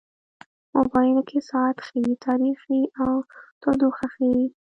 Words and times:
موبایل 0.75 1.17
کې 1.29 1.39
ساعت 1.49 1.77
ښيي، 1.87 2.11
تاریخ 2.25 2.57
ښيي، 2.63 2.83
او 3.03 3.13
تودوخه 3.61 4.05
ښيي. 4.13 4.43